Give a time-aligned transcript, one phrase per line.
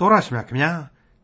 [0.00, 0.72] တော်ရရှိမြခင်ဗျာ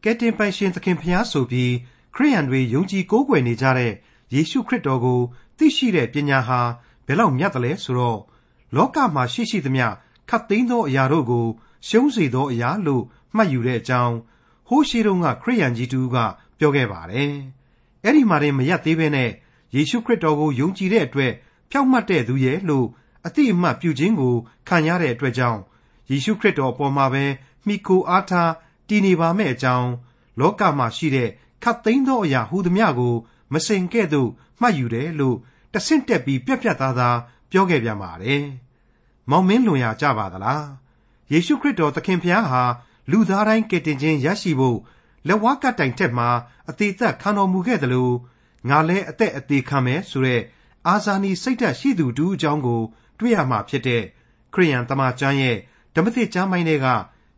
[0.03, 1.73] ကယ်တင်ပိုင်ရှင်သခင်ဖျားဆိုပြီး
[2.15, 3.93] ခရိယန်တွေယုံကြည်ကိုးကွယ်နေကြတဲ့
[4.35, 5.21] ယေရှုခရစ်တော်ကို
[5.59, 6.61] သိရှိတဲ့ပညာဟာ
[7.07, 8.21] ဘယ်လောက်မြတ်တယ်လဲဆိုတော့
[8.75, 9.87] လောကမှာရှိရှိသမျှ
[10.29, 11.47] ခတ်သိမ်းသောအရာတို့ကို
[11.89, 13.03] ရှုံးစေသောအရာလို့
[13.37, 14.17] မှတ်ယူတဲ့အကြောင်း
[14.69, 16.17] ဟိုးရှိတုန်းကခရိယန်ကြီးတူက
[16.59, 17.33] ပြောခဲ့ပါတယ်။
[18.05, 19.31] အဲ့ဒီမှာတင်မရက်သေးပဲနဲ့
[19.75, 21.33] ယေရှုခရစ်တော်ကိုယုံကြည်တဲ့အတွက်
[21.71, 22.87] ဖြောက်မှတ်တဲ့သူရဲ့လို့
[23.27, 24.35] အတိအမှတ်ပြုခြင်းကို
[24.69, 25.61] ခံရတဲ့အတွက်ကြောင့်
[26.11, 27.25] ယေရှုခရစ်တော်အပေါ်မှာပဲ
[27.67, 28.51] မိခိုအားထား
[28.89, 29.91] တည်နေပါမယ့်အကြောင်း
[30.41, 31.31] လောကမှာရှိတဲ့
[31.63, 33.15] ခတ်သိမ်းသောအရာဟူသမျှကို
[33.53, 34.31] မစင်ကဲ့သို့
[34.61, 35.37] မှတ်ယူတယ်လို့
[35.73, 37.19] တဆင့်တက်ပြီးပြက်ပြက်သားသား
[37.51, 38.45] ပြောခဲ့ပြန်ပါတယ်။
[39.31, 40.65] မောင်မင်းလွန်ရကြပါသလား။
[41.33, 42.63] ယေရှုခရစ်တော်သခင်ဖျားဟာ
[43.11, 44.79] လူသားတိုင်းကယ်တင်ခြင်းရရှိဖို့
[45.29, 46.29] လက်ဝါးကတိုင်ထက်မှာ
[46.71, 48.15] အသေးသက်ခံတော်မူခဲ့တယ်လို့
[48.69, 50.43] ငါလည်းအသက်အသေးခံမယ်ဆိုတဲ့
[50.87, 52.83] အာဇာနည်စိတ်ဓာတ်ရှိသူတူအကြောင်းကို
[53.19, 54.03] တွေ့ရမှာဖြစ်တဲ့
[54.55, 55.57] ခရိယန်တမန်ကျမ်းရဲ့
[55.95, 56.87] ဓမ္မသစ်ကျမ်းပိုင်းတွေက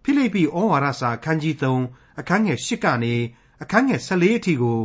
[0.02, 3.14] ဖိလိပ္ပိဩဝါဒစာအခန်းကြီး3အခန်းငယ်8ကနေ
[3.62, 4.80] အခန်းငယ်14အထိကို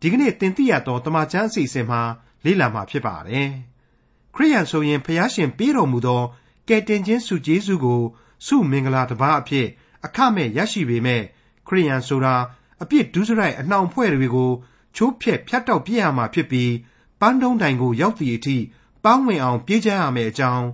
[0.00, 2.00] ဒီကနေ့သင်သိရသောတမန်ကျမ်းအစီအစဉ်မှာ
[2.44, 3.48] လေ့လာမှာဖြစ်ပါတယ်။
[4.34, 6.22] ခရိယန်ဆိုရင်ဖျားရှင်ပေးတော်မူသော
[6.68, 8.02] ကယ်တင်ခြင်းစုကျေးဇူးကို
[8.46, 9.66] စုမင်္ဂလာတစ်ပါးအဖြစ်
[10.04, 11.22] အခမဲ့ရရှိပေမဲ့
[11.66, 12.34] ခရိယန်ဆိုတာ
[12.82, 14.50] အပြစ်ဒုစရိုက်အနှောင်ဖွဲ့တွေကို
[14.96, 16.72] ချိုးဖျက်ဖြတ်တောက်ပြရမှာဖြစ်ပြီး
[17.20, 18.56] ပန်းတုံးတိုင်ကိုရောက်သည့်အထိ
[19.04, 20.66] ပန်းဝင်အောင်ပြေးကြရမယ်အကြောင်း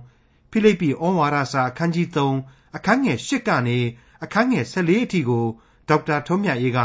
[0.51, 3.77] ဖိလိပ္ပိဩဝါဒစာအခန်းကြီး3 အခန်းငယ်8ကနေ
[4.23, 5.45] အခန်းငယ်14အထိကို
[5.89, 6.79] ဒေါက်တာထွန်းမြတ်ရေးက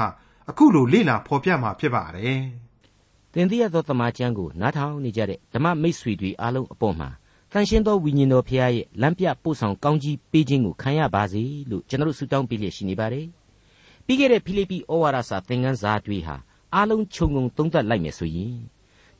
[0.51, 2.41] အခုလိုလေ့လာဖော်ပြมาဖြစ်ပါတယ်။
[3.33, 7.09] သင်သိရသောတမန်ကျမ်းကိုနားထောင်နေကြတဲ့ဓမ္မမိတ်ဆွေတွေအားလုံးအပေါ်မှာ
[7.53, 13.27] တန်ရှင်းသောဝိညာဉ်တော်ဖခင်ရဲ့လမ်းပြပို့ဆောင်ကောင်းကြီးပေးခြင်းကိုခံရပါစေလို့ကျွန်တော်ဆုတောင်းပေးလျက်ရှိနေပါတယ်။
[14.07, 16.37] ပြီးခဲ့တဲ့ဖိလိပ္ပိဩဝါဒစာသင်ခန်းစာတွေဟာ
[16.75, 18.57] အားလုံးခြုံငုံသုံးသပ်လိုက်မယ်ဆိုရင်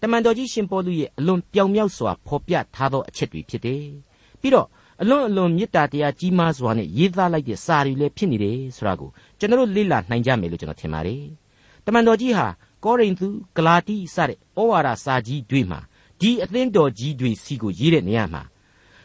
[0.01, 3.85] တမန်တော်ကြီးရှင်ပေါလုရဲ့အလွန်ပြောင်မြောက်စွာဖော်ပြထားသောအချက်တွေဖြစ်တယ်။
[4.41, 4.67] ပြီးတော့
[5.03, 11.23] အလွန်အလွန်မေတ္တာတရားကြီးမားစွာနဲ့ရေးသားလိုက်တဲ့စာတွေလည်းဖြစ်နေတယ်ဆိုတာကိုကျွန်တော်လေ့လာနိုင်ကြမယ်လို့ကျွန်တော်ထင်ပါတယ်။
[11.85, 12.47] တမန်တော်ကြီးဟာ
[12.85, 15.81] ကောရိန္သုဂလာတိစတဲ့ဩဝါဒစာကြီးတွေမှာ
[16.21, 18.43] ဒီအသင်းတော်ကြီးတွေစီကိုရေးတဲ့နေရာမှာ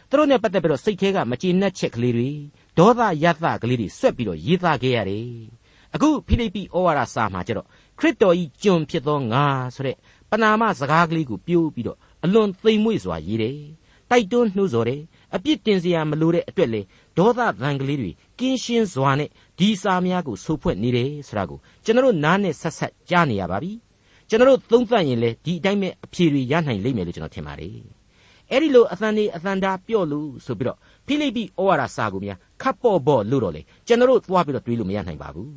[0.10, 2.30] သူတို့နဲ့ပတ်သက်ပြီးတော့စိတ်ထဲကမကျေနပ်ချက်ကလေးတွေ
[2.78, 5.28] ဒေါသရသကလေးတွေဆွက်ပြီးတော့ရေးသားခဲ့ရတယ်။
[5.96, 7.68] အခုဖိလိပ္ပိဩဝါဒစာမှာကျတော့
[8.00, 9.98] ခရစ်တော်ဤကျွန်ဖြစ်သောငါဆိုတဲ့
[10.30, 13.58] ပနာမစကားကလေးကိုပြိုးပြီးတော့အလွန်သိမ်မွေ့စွာရေးတယ်။
[14.10, 15.02] တိုက်တွန်းနှိုးဆော်တယ်
[15.36, 16.82] အပြစ်တင်စရာမလိုတဲ့အတွက်လေ
[17.18, 23.72] ဒေါသသံကလေးတွေကင်းရှင်းစွာနဲ့ဒီစာများကိုဆိုဖွဲ့နေတယ်ဆိုတာကိုကျွန်တော်နားနဲ့ဆက်ဆက်ကြားနေရပါပြီ
[24.30, 27.76] ကျွန်တော်သုံးသပ်ရင်လေဒီအတိုင်းပဲအဖြေတွေရနိုင်လိမ့်မယ်လို့ကျွန်တော်ထင်ပါတယ်
[28.52, 30.78] အဲ့ဒီလိုအသံနေအသံဓာပြော့လို့ဆိုပြီးတော့
[31.08, 35.54] ဖိလိပ္ပိဩဝါဒစာကိုများခပ်ပေါ့ပေါ့လို့တော့လေကျွန်တော်သွားပြီးတော့တွေးလို့မရနိုင်ပါဘူး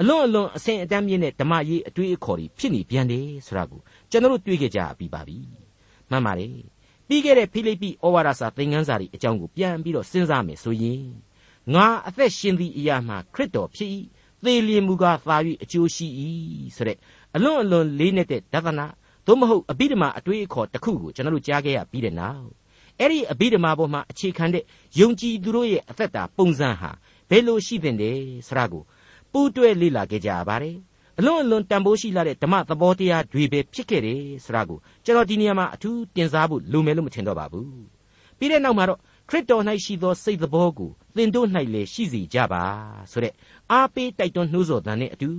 [0.00, 5.36] အလွန်အလွန်အဆင်အတန်းမြင့်တဲ့ဓမ္မရေးအတွေ့အခေါ်တွေဖြစ်နေပြန်တယ်ဆိုတာကိုကျွန်တော်တွေးကြကြပြီးပါပြီ
[6.10, 6.52] မှန်ပါတယ်
[7.08, 11.02] ပြီးခဲ့တဲ့ဖိလိပ္ပိဩဝါဒစာသင်ခန်းစာတွေအကြောင်းကိုပြန်ပြီးတော့စဉ်းစားမယ်ဆိုရင်
[11.74, 13.90] ငါအသက်ရှင်သည့်အရာမှာခရစ်တော်ဖြစ်၏
[14.44, 16.06] သေလျင်မူကားသာ၍အကျိုးရှိ၏
[16.76, 16.98] ဆိုတဲ့
[17.36, 18.86] အလွန်အလွန်လေးနေတဲ့ဒသနာ
[19.26, 22.46] သို့မဟုတ်အဘိဓမ္မာအတွေ့အခေါ်တစ်ခုကိုကျွန်တော်တို့ကြားခဲ့ရပြီးတဲ့နောက်
[23.00, 24.64] အဲ့ဒီအဘိဓမ္မာပေါ်မှာအခြေခံတဲ့
[25.00, 26.90] ယုံကြည်သူတို့ရဲ့အသက်တာပုံစံဟာ
[27.30, 28.82] ဘယ်လိုရှိသင့်တယ်ဆိုတာကို
[29.32, 30.76] ပူးတွဲလေ့လာခဲ့ကြရပါတယ်
[31.18, 37.70] အလွန်အလွန်တန်ဖိုးရှိလာတဲ့ဓမ္မသဘောတရားတွေပဲဖြစ်ခဲ့တယ်ဆိုတာကိုကျွန်တော်ဒီနေရာမှာအထူးတင်စားဖို့လိုမယ်လို့မထင်တော့ပါဘူး
[38.38, 42.62] ပြီးတဲ့နောက်မှာတော့ခရစ်တော်၌ရှိသောစိတ်သဘောကိုသင်တို့၌လည်းရှိစေကြပါ
[43.10, 43.32] ဆိုတဲ့
[43.70, 45.30] အားပေးတိုက်တွန်းနှိုးဆော်တဲ့အတူ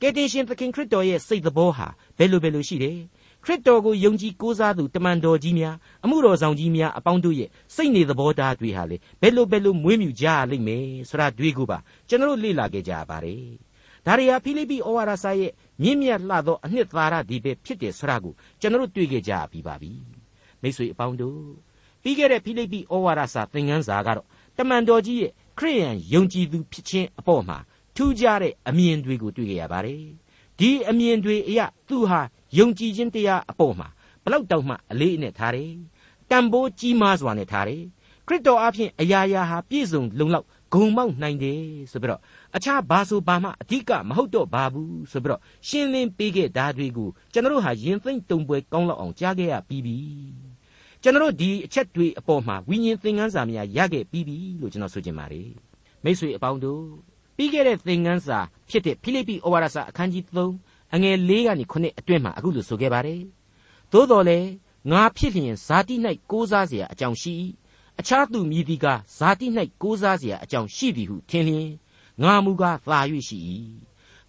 [0.00, 1.86] ကယ်တင်ရှင်သခင်ခရစ်တော်ရဲ့စိတ်သဘောဟာ
[2.18, 2.98] ဘယ်လိုဘယ်လိုရှိတယ်
[3.44, 13.42] ခရစ်တော်ကိုယုံကြည်ကိုးစားသူတမန်တော်ကြီးများအမှုတော်ဆောင်ကြီးများအပေါင်းတို့ရဲ့စိတ်နေသဘောထားတွေဟာလေဘယ်လိုဘယ်လိုမွေးမြူကြရလိမ့်မယ်ဆိုတာတွေးကိုပါကျွန်တော်လေ့လာခဲ့ကြပါပါတယ်
[14.06, 19.92] ဒါရီယာဖိလိပ္ပိဩဝါဒစာရဲ့မြင့်မြတ်လှသောအနှစ်သာရဒီပဲဖြစ်တယ်ဆိုတာကိုကျွန်တော်တွေ့ခဲ့ကြပြီးပါပြီ
[20.62, 21.40] မိတ်ဆွေအပေါင်းတို့
[22.02, 24.26] ပြီးခဲ့တဲ့ဖိလိပ္ပိဩဝါဒစာသင်ခန်းစာကတော့
[24.56, 27.58] တမန်တော်ကြီးရဲ့ခရိယန်ယုံကြည်သူဖြစ်ခြင်းအပေါ်မှာ
[27.96, 30.02] ထူးခြားတဲ့အမြင်တွေကိုတွေ့ကြရပါတယ်
[30.58, 32.20] ဒီအမြင်တွေအရသူဟာ
[32.58, 33.88] ယုံကြည်ခြင်းတရားအပေါ်မှာ
[34.22, 35.72] ဘလောက်တောင်မှအလေးအနက်ထားတယ်
[36.30, 37.82] တန်ဖိုးကြီးမားစွာနဲ့ထားတယ်
[38.26, 42.21] ခရစ်တော်အဖင်အရာရာဟာပြည့်စုံလုံလောက် ဂုံမောက်နိုင်တယ်ဆိုပြီးတော့
[42.55, 49.97] အခြားဘာဆိုဘာမှအဓိကမဟုတ်တော့ပါဘူးဆိုပြီးတော့ရှင်းလင်းပေးခဲ့တာတွေကိုကျွန်တော်တို့ဟာရင်သိမ့်တုံပွဲကောင်းလောက်အောင်ကြားခဲ့ရပြီးပြီ
[51.03, 55.49] ကျွန်တော်တို့ဒီအချက်တွေအပေါ်မှာဝိညာဉ်သင်ခန်းစာများရခဲ့ပြီးပြီလို့ကျွန်တော်ဆိုချင်ပါတယ်
[56.03, 56.83] မိတ်ဆွေအပေါင်းတို့
[57.37, 58.39] ပြီးခဲ့တဲ့သင်ခန်းစာ
[58.69, 60.23] ဖြစ်တဲ့ဖိလိပ္ပိဩဝါဒစာအခန်းကြီး
[60.59, 63.21] 3အငယ်၄ကနေ9အတွင်းမှာအခုလိုဆိုခဲ့ပါတယ်
[63.91, 64.49] သို့တော်လည်း
[64.91, 65.95] ငါဖြစ်လျင်ဇာတိ၌
[66.31, 67.31] ကိုးစားเสียအကြောင်းရှိ၏
[67.99, 68.85] အခြားသူမြည်သည်က
[69.17, 69.47] ဇာတိ၌
[69.81, 71.69] ကိုးစားเสียအကြောင်းရှိသည်ဟုထင်လျင်
[72.23, 73.37] ငါမူကားသာ၍ရှိ၏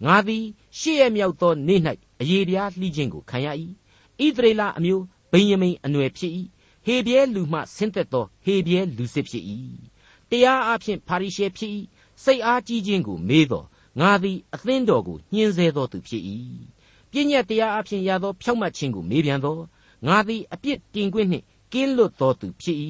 [0.05, 0.45] ငါသည်
[0.79, 1.81] ရှေ့ရမြောက်သောနေ့၌
[2.21, 3.49] အယေပြားလှီးခြင်းကိုခံရ၏
[4.25, 6.33] ဣသရေလအမျိုးဗိယမိန်အနွယ်ဖြစ်၏
[6.85, 9.45] ဟေပြဲလူမှဆင်းသက်သောဟေပြဲလူစစ်ဖြစ်၏
[10.31, 11.73] တရားအဖျင်ဖာရိရှဲဖြစ်၏
[12.25, 13.67] စိတ်အားကြီးခြင်းကိုမေးတော်
[14.01, 16.23] ငါသည်အသင်းတော်ကိုညှင်းဆဲသောသူဖြစ်၏
[17.11, 19.57] ပြည့်ညက်တရားအဖြစ်ရသောဖြောက်မှတ်ခြင်းကိုမေးပြန်သော
[20.07, 22.79] ငါသည်အပြစ်တင်ခွင့်နှင့်ကင်းလွတ်သောသူဖြစ်၏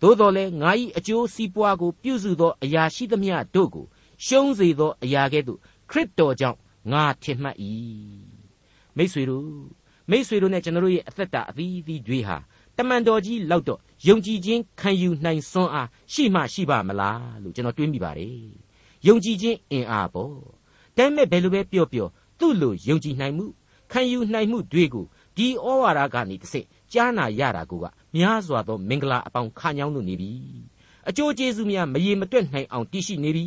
[0.00, 3.86] သို့တော်လည်းငါ၏အကျိုးစီးပွားကိုပြုစုသောအရာရှိသမျှတို့ကို
[4.26, 5.58] ရှုံးစေသောအရာကဲ့သို့
[5.90, 6.58] ခရစ်တော်ကြောင့်
[6.92, 7.56] ငါထင်မှတ်၏
[8.96, 9.46] မိษွေတို့
[10.10, 12.36] မိษွေတို့နဲ့ကျွန်တော်ရဲ့အသက်တာအသီးသီးတွေဟာ
[12.76, 18.36] တမန်တော်ကြီးလောက်တော့ယုံကြည်ခြင်းခံယူနိုင်စွမ်းအားရှိမှရှိပါမလားလို့ကျွန်တော်တွေးမိပါတယ်
[19.06, 20.34] ယုံကြည်ခြင်းအင်အားပေါ့
[20.96, 22.08] ဒါပေမဲ့ဘယ်လိုပဲပြောပြော
[22.38, 23.46] သူ့လိုယုံကြည်နိုင်မှု
[23.92, 25.06] ခံယူနိုင်မှုတွေကို
[25.36, 26.60] ဒီဩဝါဒကနေတစ်စိ
[26.92, 27.72] ကြားနာရတာက
[28.16, 30.32] များစွာသောမင်္ဂလာအပေါင်းခါညောင်းလို့နေပြီ
[31.08, 33.46] အကျိုးကျေးဇူးများမရေမတွက်နိုင်အောင်တည်ရှိနေပြီ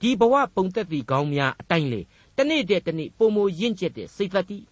[0.00, 2.00] ဒီဘဝပုံသက်တည်ကောင်းများအတိုင်းလေ
[2.36, 4.64] တနေ့တည်းတနေ့ပုံမရင့်ကျက်တဲ့စိတ်သက်တည်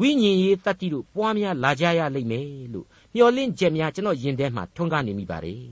[0.00, 5.62] ဝိညာဉ်ရေးတတ္တိတို့ပွားများလာကြရလိမ့်မယ်လို့မျှော်လင့်ချက်များကျွန်တော်ယင်ထဲမှာထွန်းကားနေမိပါတယ်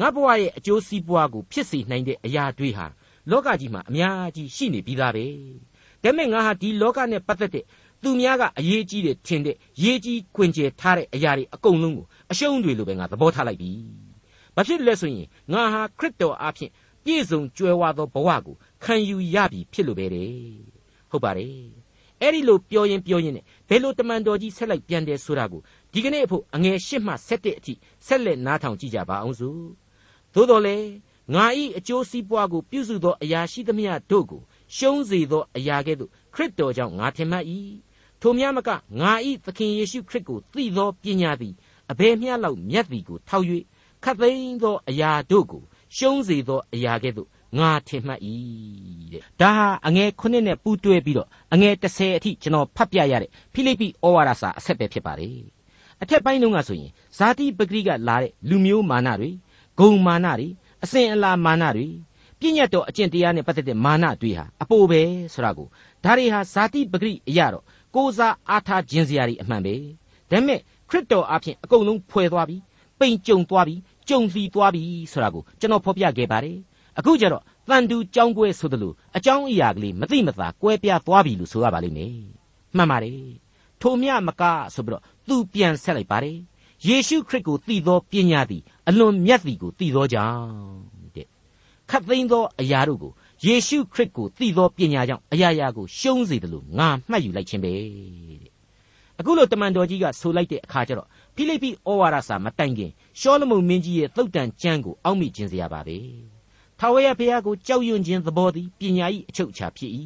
[0.00, 2.86] ငါဘဝရဲ့အကျိုးစီးပွားကိုဖြစ်စေနိုင်တဲ့အရာတွေဟာ
[3.30, 5.26] လောကကြီးမှာအများကြီးရှိနေပြီးသားပဲ
[6.02, 7.64] ဒါပေမဲ့ငါဟာဒီလောကနဲ့ပတ်သက်တဲ့
[8.02, 13.70] သူများကအရေးကြီးတယ်ထင်တဲ့ရေးကြီးခွင်ကျယ်ထားတဲ့အရာတွေအကုန်လုံးကိုအရှုံးတွေလိုပဲငါသဘောထားလိုက်ပြီ။
[14.56, 16.70] ဘာဖြစ်လဲဆိုရင်ငါဟာခရစ်တော်အားဖြင့်
[17.04, 20.30] ပြည့်စုံကြွယ်ဝသောဘဝကိုခံယူရပြီဖြစ်လို့ပဲတဲ့။
[21.10, 21.54] ဟုတ်ပါတယ်။
[22.20, 25.60] အဲ့ဒီလိုပြောရင်ပြောရင်နဲ့ဘယ်လိုတမန်တော်ကြီးဆက်လိုက်ပြန်တယ်ဆိုတာကို
[25.92, 27.72] ဒီကနေ့အဖို့အငယ်၈မှ၁၁အထိ
[28.06, 29.60] ဆက်လက်နားထောင်ကြည့်ကြပါအောင်စို့။
[30.34, 30.76] သို့တော်လေ
[31.34, 34.42] ငါဤအကျိုးစီးပွားကိုပြုစုသောအရာရှိသမျှတို့ကို
[34.76, 37.44] ရှုံးစေသောအရာကဲ့သို့ခရစ်တော်ကြောင့်ငါထင်မှတ်၏
[38.26, 38.70] ထိုများမက
[39.00, 41.54] ငါဤသခင်ယေရှုခရစ်ကိုသိသောပညာသည်
[41.90, 43.46] အဘယ်မျှလောက်မြတ်သည်ကိုထောက်၍
[44.04, 45.62] ခတ်သိမ်းသောအရာတို့ကို
[45.96, 47.28] ရှုံးစေသောအရာကဲ့သို့
[47.58, 48.20] ငါထင်မှတ်၏
[49.12, 55.38] တဲ့ဒါဟာအငယ်9နဲ့ပူးတွဲပြီးတော့အငယ်10အထိကျွန်တော်ဖတ်ပြရတဲ့ဖိလိပ္ပိဩဝါဒစာအဆက်ပဲဖြစ်ပါတယ်
[56.02, 59.30] အထက်ပိုင်းတုန်းကဆိုရင်ဇာတိပဂရိကလာတဲ့လူမျိုးမာနတွေ
[59.78, 60.48] ဂုံမာနတွေ
[60.84, 61.86] အစဉ်အလာမာနတွေ
[62.40, 65.02] ပြည့်ညတ်တော်အကျင့်တရားနဲ့ပတ်သက်တဲ့မာနတွေဟာအပိုပဲ
[65.34, 65.68] ဆိုတာကို
[66.04, 67.64] ဒါတွေဟာဇာတိပဂရိအရာတော့
[67.94, 69.74] ကိုးစားအားထားခြင်းစရာတွေအမှန်ပဲ
[70.30, 72.56] ဒါပေမဲ့ခရစ်တော်အဖင်အကုန်လုံးဖွဲ့သွားပြီ
[72.98, 73.74] ပိန်ကြုံသွားပြီ
[74.08, 76.58] ကြုံလီသွားပြီဆိုတာကိုကျွန်တော်ဖော်ပြခဲ့ပါတယ်
[76.98, 82.16] အခုကျတော့တန်တူကြောင်းကွဲဆိုသလိုအကြောင်းအရာကလေးမသိမသာကွဲပြားသွားပြီလို့ဆိုရပါလိမ့်မယ်
[82.76, 83.20] မှန်ပါတယ်
[83.80, 84.42] ထိုမြမက
[84.74, 86.38] ဆိုပြီးတော့သူပြန်ဆက်လိုက်ပါတယ်
[86.86, 91.26] ယေရှုခရစ်ကိုသိသောပညာသည်အလွန်မြတ်သည်ကိုသိသောကြောင့်တဲ့
[91.90, 93.12] ခတ်သိမ်းသောအရာတို့ကို
[93.46, 98.50] ယေရှုခရစ်ကိုသိသောပညာကြောင့်အရာရာကိုရှုံးစေတယ်လို့ငါမှတ်ယူလိုက်ခြင်းပဲတဲ့
[99.18, 102.90] အခုလိုတမန်တော်ကြီးကဆိုလိုက်တဲ့အခါကျတော့ဖိလိပ္ပိဩဝါဒစာမတိုင်ခင်
[103.20, 105.98] ရှောလမုန်မင်းကြီးရဲ့သုတ်တန်ကျမ်းကိုအောက်မိခြင်းစရာပါပဲ
[106.78, 109.92] ထာဝရဘုရားကိုကြောက်ရွံ့ခြင်းသဘောသည်ပညာ၏အချုပ်အခြာဖြစ်၏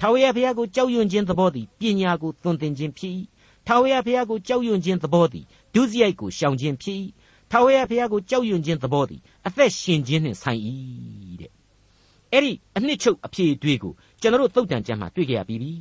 [0.00, 3.14] ထာဝရဘုရားကိုကြောက်ရွံ့ခြင်းသဘောသည်ပညာကိုသွန်သင်ခြင်းဖြစ်၏
[3.66, 5.44] ထာဝရဘုရားကိုကြောက်ရွံ့ခြင်းသဘောသည်
[5.74, 6.98] ဒုစရိုက်ကိုရှောင်ခြင်းဖြစ်၏
[7.50, 10.60] ထာဝရဘုရားကိုကြောက်ရွံ့ခြင်းသဘောသည်အသက်ရှင်ခြင်းနှင့်ဆိုင်၏
[11.40, 11.59] တဲ့
[12.32, 15.72] အဲ့ဒီအနှစ်ချုပ်အဖြေတွေကိုကျွန်တော်တို့သုတ်တန်ကျမ်းမှာတွေ့ကြရပြီးပြီ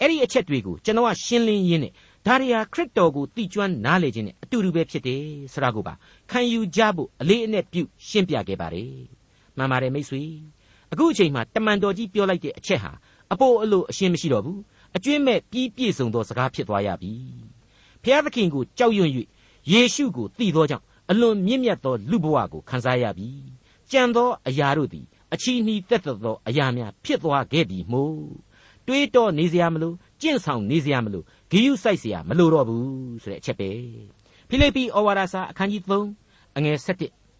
[0.00, 1.92] အဲ့ဒီအချက်တွေကိုကျွန်တော်ကရှင်းလင်းရင်းနဲ့
[2.26, 5.22] ဒါတွေဟာခရစ်တော်ကိုသိကျွမ်းနားလည်ခြင်းနဲ့အတူတူပဲဖြစ်တယ်
[5.52, 5.94] ဆိုတာကိုပါ
[6.30, 8.92] ခံယူကြဖို့အလေးအနက်ပြုရှင်းပြခဲ့ပါတယ်
[9.56, 10.22] မှန်ပါတယ်မိတ်ဆွေ
[10.92, 12.92] အခုအချိန်မှာတမန်တော်ကြီးပြောလိုက်တဲ့အချက်ဟာ
[13.32, 14.60] အပိုအလိုအရှင်းမရှိတော့ဘူး
[14.96, 17.12] အကျွင့်မဲ့ပြီးပြည့်စုံသောစကားဖြစ်သွားရပြီ
[18.02, 19.10] ဖျားသခင်ကိုကြောက်ရွံ့၍
[19.72, 23.28] ယေရှုကိုသိသောကြောင့်အလွန်မြင့်မြတ်သောလူဘဝကိုခံစားရပြီ
[23.90, 28.18] ကြံသောအရာတို့သည် အချီးနှီးသက်သက်သောအရာများဖြစ်သွားခဲ့ပြီမို့
[28.86, 33.70] တွေးတောနေစရာမလိုကြင့်ဆောင်နေစရာမလိုဂိယုစိုက်စရာမလိုတော့ဘူးဆိုတဲ့အချက်ပဲ
[34.48, 35.82] ဖိလိပ္ပိဩဝါဒစာအခန်းကြီး
[36.20, 36.78] 3အငယ်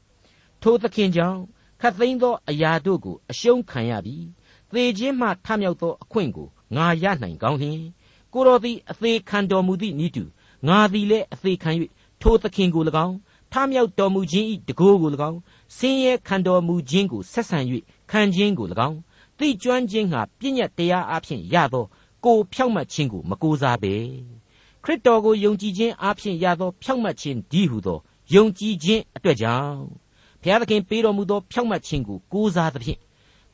[0.01, 1.41] 7ထိုသခင်ကြောင့်
[1.81, 4.27] ခတ်သိမ်းသောအရာတို့ကိုအရှုံးခံရပြီး
[4.73, 7.81] သေခြင်းမှထမြောက်သောအခွင့်ကိုငါရနိုင်ကောင်းလျင်
[8.33, 10.25] ကိုတော်သည်အသေးခံတော်မူသည့်ဤသူ
[10.69, 11.71] ငါသည်လည်းအသေးခံ၍
[12.23, 13.17] ထိုသခင်ကို၎င်း
[13.53, 15.39] ထမြောက်တော်မူခြင်းဤတကိုးကို၎င်း
[15.77, 17.59] ဆင်းရဲခံတော်မူခြင်းကိုဆက်ဆံ၍
[18.11, 18.99] ခံခြင်းကို၎င်း
[19.39, 21.85] သိကျွမ်းခြင်းဟာပြည့်ညတ်တရားအဖြစ်ရသော
[22.25, 23.95] ကိုဖြောက်မှတ်ခြင်းကိုမကိုးစားပဲ
[24.85, 27.99] ခရစ်တော်ကိုယုံကြည်ခြင်းအဖြစ်ရသောဖြောက်မှတ်ခြင်းဒီဟုသော
[28.35, 29.79] ယုံကြည်ခြင်းအတွက်ကြောင့်
[30.43, 32.99] ဘုရားသခင်ပေးတော်မူသောဖြောက်မှတ်ခြင်းကိုကိုးစားသဖြင့်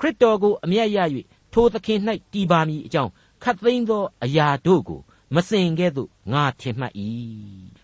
[0.01, 0.99] ခရစ်တော်ကိုအမျက်ရ၍
[1.53, 1.99] ထိုသခင်၌
[2.33, 3.11] တည်ပါမည်အကြောင်း
[3.43, 5.01] ခတ်သိမ်းသောအရာတို့ကို
[5.35, 6.93] မစင်ကဲ့သို့ငါထင်မှတ်၏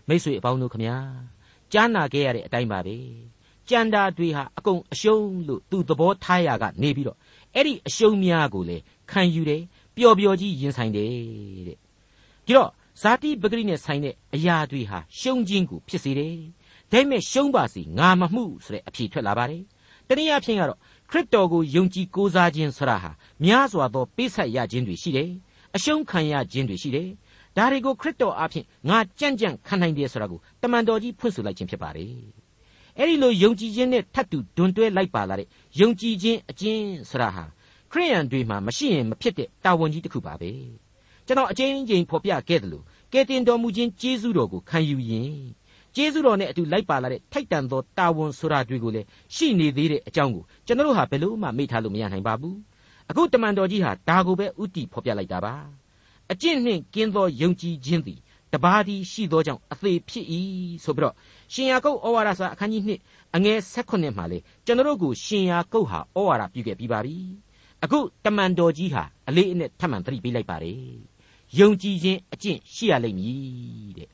[0.07, 0.97] မိတ်ဆွေအပေါင်းတို့ခမညာ
[1.71, 2.97] ကြားနာခဲ့ရတဲ့အတိုင်းပါပဲ
[3.69, 7.17] ကြံတာတွေဟာအကုန်အရှုံးလို့သူသဘောထားရကနေပြီးတော့
[7.55, 8.77] အဲ့ဒီအရှုံးများကိုလေ
[9.11, 9.61] ခံယူတယ်
[9.95, 11.09] ပျော်ပျော်ကြီးရင်ဆိုင်တယ်
[11.67, 11.77] တဲ့
[12.45, 12.69] ဒီတော့
[13.01, 16.35] ဇာတိပဂရိနဲ့ဆိုင်တဲ့အရာတွေဟာရှုံးခြင်းကိုဖြစ်စေတယ်
[16.91, 19.63] ဒါပေမဲ့ရှုံးပါစီငါမမှုဆိုတဲ့အဖြေထွက်လာပါတယ်
[20.07, 20.79] တနည်းအားဖြင့်ကတော့
[21.09, 23.11] ခရစ်တော်ကိုယုံကြည်ကိုးစားခြင်းဆရာဟာ
[23.43, 25.29] များစွာသောပေးဆက်ရခြင်းတွေရှိတယ်
[25.75, 27.09] အရှုံးခံရခြင်းတွေရှိတယ်
[27.57, 32.42] ဒါတွေကိုခရစ်တော်အားဖြင့်ငါကြံ့ကြံ့ခံနိုင်တယ်ဆိုတာကိုတမန်တော်ကြီးဖွင့်ဆိုလိုက်ခြင်းဖြစ်ပါတယ်
[32.97, 35.47] အဲ့ဒီလိုယုံကြည်ခြင်းနဲ့ထပ်တူဒွန်တွဲလိုက်ပါလာတဲ့
[35.79, 37.43] ယုံကြည်ခြင်းအကျင့်ဆိုတာဟာ
[37.91, 40.51] ခရိယန်တွေမှာမရှိရင်မဖြစ်တဲ့တာဝန်ကြီးတစ်ခုပါပဲ
[41.25, 42.83] ကျွန်တော်အချင်းချင်းဖော်ပြခဲ့တယ်လို့
[43.13, 45.35] ကဲတင်တော်မူခြင်းကျေးဇူးတော်ကိုခံယူရင်
[45.95, 52.57] ကျေးဇူးတော်နဲ့အတူလိုက်ပါလာတဲ့ထိုက်တန်သောတာဝန်ဆိုတာတွေကိုလည်းရှိနေသေးတဲ့အကြောင်းကိုကျွန်တော်တို့ဟာဘယ်လို့မှမေ့ထားလို့မရနိုင်ပါဘူး
[53.09, 55.55] အခုတမန်တော်ကြီးဟာဒါကိုပဲဥတီဖော်ပြလိုက်တာပါ
[56.31, 58.19] အကျင့်နှင့်ကင်းသောယုံကြည်ခြင်းသည်
[58.53, 60.25] တပါးသည်ရှိသောကြောင့်အသေးဖြစ်၏
[60.83, 61.15] ဆိုပြီးတော့
[61.53, 67.17] ရှင်ယာကုပ်ဩဝါဒစာအခန်းကြီး2အငယ်16မှာလေကျွန်တော်တို့ကိုရှင်ယာကုပ်ဟာဩဝါဒပြုခဲ့ပြီးပါပြီ
[67.83, 70.79] အခုတမန်တော်ကြီးဟာအလေးအနက်ထပ်မံသတိပေးလိုက်ပါတယ်
[71.59, 74.09] ယုံကြည်ခြင်းအကျင့်ရှိရလိမ့်မည်တဲ့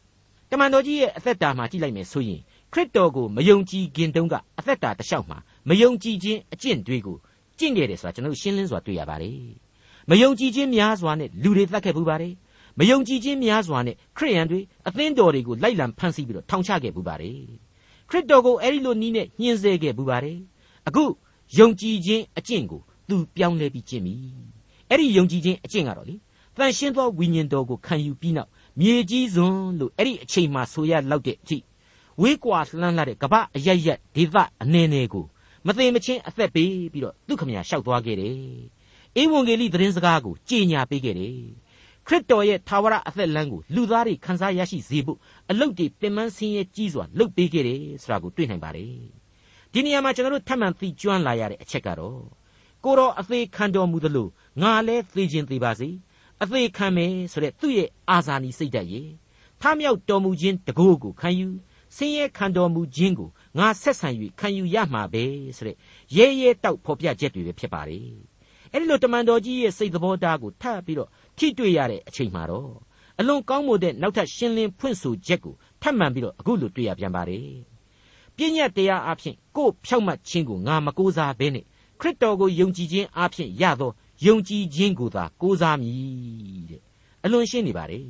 [0.52, 2.42] တမန်တော်ကြီးရဲ့အသက်တာမှာကြည့်လိုက်မယ်ဆိုရင်
[2.74, 5.38] ခရစ်တော်ကိုမယုံကြည်ခင်တုန်းကအသက်တာတစ်လျှောက်မှာ
[5.70, 7.18] မယုံကြည်ခြင်းအကျင့်တွေကို
[7.60, 9.42] ကျင့်ခဲ့တယ်ဆိုတာကျွန်တော်ရှင်းလင်းစွာတွေ့ရပါတယ်
[10.10, 12.34] မယုံကြည်ခြင်းများစွာနဲ့လူတွေသတ်ခဲ့ပူပါတယ်
[12.80, 17.40] မယုံကြည်ခြင်းများစွာနဲ့ခရိယန်တွေအသင်းတော်တွေကိုလိုက်လံဖန်ဆီးပြီးတော့ထောင်ချခဲ့ပူပါတယ်
[18.10, 20.38] ခရစ်တော်ကိုအဲ့ဒီလိုနီးနဲ့ညှင်းဆဲခဲ့ပူပါတယ်
[20.88, 21.04] အခု
[21.58, 24.16] ယုံကြည်ခြင်းအကျင့်ကိုသူပြောင်းလဲပြီးကျင့်ပြီ
[24.90, 26.16] အဲ့ဒီယုံကြည်ခြင်းအကျင့်ကတော့လေ
[26.58, 31.58] တန်ရှင်းသောဝိညာဉ်တော်ကိုခံယူပြီးနောက်မြေကြီးစွန်းလို့အဲ့ဒီအချိန်မှဆိုရလောက်တဲ့အထိ
[32.22, 35.26] ဝေးကွာလှမ်းလာတဲ့ကပ္ပအယက်ရက်ဒေသအနေနဲ့ကို
[35.66, 38.36] မသိမချင်းအသက်ပေးပြီးတော့သူခမညာလျှောက်သွားခဲ့တယ်။
[39.22, 41.40] ဧဝံဂေလိသတင်းစကားကိုကြေညာပေးခဲ့တယ်။
[42.10, 45.18] ခရစ်တော်ရဲ့သာဝရအသက်လမ်းကိုလူသားတွေခံစားရရှိစေဖို့
[45.50, 48.94] အလုတ်တွေပင်ပန်းဆင်းရဲကြီးစွာလှုပ်ပေးခဲ့တယ်ဆိုတာကိုတွေ့နိုင်ပါတယ်။
[49.74, 52.22] ဒီနေရာမှာကျွန်တော်တို့ထပ်မံသိကျွမ်းလာရတဲ့အချက်ကတော့
[52.84, 54.28] ကိုတော်အသေးခံတော်မူသလို
[54.62, 55.90] ငါလည်းသေခြင်းသေးပါစေ
[56.42, 59.02] အသေးခံမယ်ဆိုတဲ့သူ့ရဲ့အာဇာနည်စိတ်ဓာတ်ရေ
[59.62, 61.48] ထမြောက်တော်မူခြင်းတကိုးကိုခံယူ
[61.96, 65.24] ဆင်းရဲခံတော်မူခြင်းကိုငါဆက်ဆံ၍ခံယူရမှာပဲ
[65.58, 65.76] ဆိုတဲ့
[66.16, 68.10] ရဲရဲတောက်ဖော်ပြချက်တွေပဲဖြစ်ပါတယ်
[68.74, 71.10] အဲ့ဒီလိုတမန်တော်ကြီးရဲ့စိတ်သဘောထားကိုထပ်ပြီးတော့
[71.40, 72.72] ထိတွေ့ရတဲ့အချိန်မှာတော့
[73.20, 77.46] အလွန်ကောင်းမွန်တဲ့နောက်ထပ်ရှင်းလင်းဖွင့်ဆိုချက်ကိုထပ်မံပြီးတော့အခုလိုတွေ့ရပြန်ပါတယ်
[78.36, 81.66] ပြည့်ညတ်တရားအဖြစ်ကို့ဖြောက်မှတ်ခြင်းကိုငါမကိုးစားဘဲနဲ့
[82.00, 83.92] ခရစ်တော်ကိုယုံကြည်ခြင်းအဖြစ်ရသော
[84.26, 86.82] ယုံကြည်ခြင်းကိုသာကိုးစားမည်တဲ့
[87.24, 88.06] အလွန်ရှင်းနေပါတယ်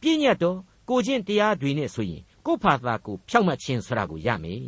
[0.00, 0.58] ပြည့်ညတ်တော်
[0.88, 4.62] ကိုချင်းတရားတွေနဲ့ဆိုရင်ကို့ဖာသာကိုဖြောက်မှတ်ခြင်းဆိုတာကိုရမယ်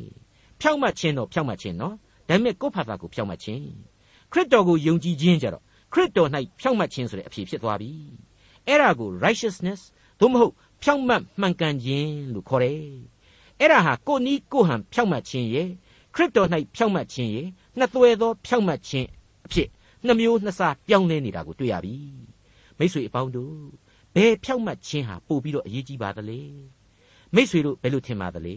[0.60, 1.94] ဖြောက်မှတ်ခြင်းတော့ဖြောက်မှတ်ခြင်းနော်
[2.28, 3.64] ဒါပေမဲ့ကို့ဖာသာကိုဖြောက်မှတ်ခြင်း
[4.32, 6.30] ခရစ်တော်ကိုယုံကြည်ခြင်းကြတော့ ခရစ်တော်၌
[6.60, 7.92] ဖြောက်မှတ်ခြင်းဆိုတဲ့အဖြစ်ဖြစ်သွားပြီ
[8.66, 9.80] အဲ့ဒါကို righteousness
[10.20, 12.82] သို့မဟုတ်ဖြောက်မှတ်မှန်ကန်ခြင်းလို့ခေါ်တယ်
[13.60, 15.68] အဲ့ဒါဟာကိုနီးကိုဟန်ဖြောက်မှတ်ခြင်းရဲ့
[16.14, 19.08] ခရစ်တော်၌ဖြောက်မှတ်ခြင်းရဲ့နှစ်သွဲသောဖြောက်မှတ်ခြင်း
[19.46, 19.68] အဖြစ်
[20.06, 21.96] နှမျိုးနှစ်စားပြောင်းလဲနေတာကိုတွေ့ရပြီ
[22.78, 23.56] မိတ်ဆွေအပေါင်းတို့
[24.14, 26.40] ဘယ်ဖြောက်မှတ်ခြင်းဟာပို့ပြီးတော့အရေးကြီးပါသလဲ
[27.34, 28.56] မိတ်ဆွေတို့ဘယ်လိုထင်ပါသလဲ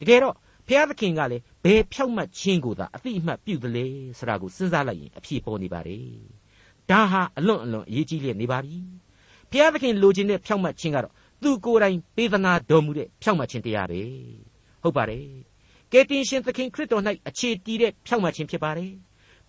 [0.00, 0.34] တကယ်တော့
[0.66, 3.86] ဖျားသခင်ကလည်းဘယ်ဖြောက်မှတ်ခြင်းကိုသာအတိအမှတ်ပြုသလဲ
[4.18, 6.08] ဆိုတာကိုစဉ်းစားလိုက်ရင်အဖြေပေါ်နေပါတယ်
[6.90, 8.78] ဒါဟာအလွန်အလွန်အရေးကြီးလျက်နေပါပြီ
[9.50, 14.00] ဖျားသခင်လိုချင်တဲ့ဖြောက်မှတ်ခြင်းကတော့သူကိုယ်တိုင်ပေးသနာတော်မူတဲ့ဖြောက်မှတ်ခြင်းတရားပဲ
[14.82, 15.26] ဟုတ်ပါတယ်
[15.92, 18.92] ကယ်တင်ရှင်သခင်ခရစ်တော်၌အခြေတည်တဲ့ဖြောက်မှတ်ခြင်းဖြစ်ပါတယ်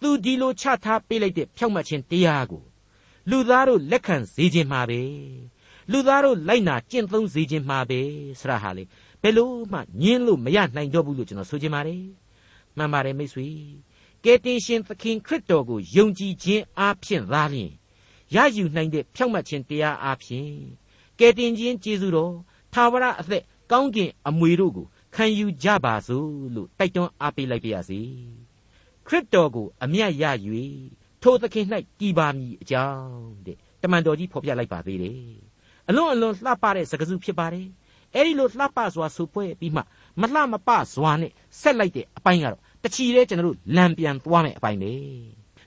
[0.01, 2.63] သူဒီလိုချထားပေးလိုက်တဲ့ဖြောက်မှတ်ခြင်းတရားကို
[3.29, 5.01] လူသားတို့လက်ခံစေခြင်းမှာပဲ
[5.91, 7.99] လူသားတို့လိုက်နာကျင့်သုံးစေခြင်းမှာပဲ
[8.39, 8.83] ဆရာဟာလေ
[9.21, 12.03] ဘယ်လို့မှညင်းလို့မရနိုင်တော့ဘူးလို့ကျွန်တော်ဆိုချင်ပါတယ်
[12.77, 13.47] မှန်ပါတယ်မိတ်ဆွေ
[14.25, 17.71] ကယ်တင်ရှင်သခင်ခရစ်တော်ကိုယုံကြည်ခြင်းအားဖြင့်သာလျှင်
[18.35, 20.53] ရယူနိုင်တဲ့ဖြောက်မှတ်ခြင်းတရားအားဖြင့်
[21.19, 22.33] ကယ်တင်ခြင်းကျေးဇူးတော်
[22.73, 28.01] သာဝရအသက်ကောင်းကင်အမွေတို့ကိုခံယူကြပါစို့လို့တိုက်တွန်းအားပေးလိုက်ပါရစေ
[29.07, 30.23] ခရစ်တော်ကိုအမျက်ရ၍
[31.21, 31.65] ထိုသခင်၌
[31.99, 35.19] တည်ပါမည်အကြောင်းတဲ့တမန်တော်ကြီးဖော်ပြလိုက်ပါသေးတယ်
[35.89, 37.67] အလွန်အလွန်လှပတဲ့စကားစုဖြစ်ပါတယ်
[38.15, 39.81] အဲ့ဒီလိုလှပစွာဆိုပွဲပြီးမှ
[40.21, 44.93] မလှမပစွာနဲ့ဆက်လိုက်တဲ့အပိုင်းကတော့ တချီလဲကျွန်တော်တို့လံပြန်သွားမယ်အပိုင်းပဲ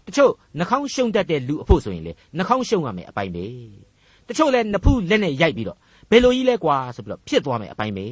[0.07, 3.47] တချို့နှာခေါင်းရှုံတတ်တဲ့လူအဖို့ဆိုရင်လေနှာခေါင်းရှုံရမယ်အပိုင်းပဲ
[4.29, 5.79] တချို့လဲနဖူးလက်နဲ့ရိုက်ပြီးတော့
[6.11, 8.07] ဘယ်လိုကြီးလဲကွာဆိုပြီးတော့ဖြစ်သွားမယ်အပိုင်းပဲ